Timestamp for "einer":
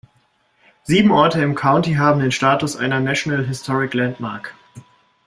2.75-2.99